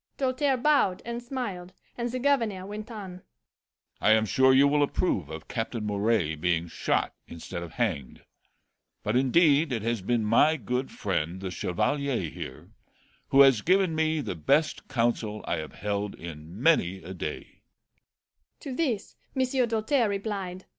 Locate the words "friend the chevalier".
10.89-12.31